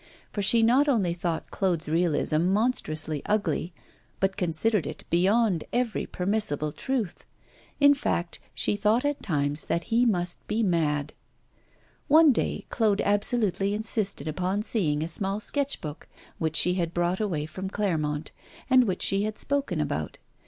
[0.31, 3.71] For she not only thought Claude's realism monstrously ugly,
[4.19, 7.23] but considered it beyond every permissible truth.
[7.79, 11.13] In fact, she thought at times that he must be mad.
[12.07, 16.07] One day Claude absolutely insisted upon seeing a small sketch book
[16.39, 18.31] which she had brought away from Clermont,
[18.71, 20.17] and which she had spoken about.